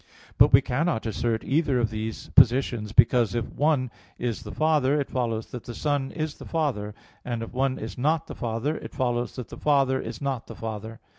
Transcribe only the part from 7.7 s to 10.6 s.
is not the Father, it follows that the Father is not the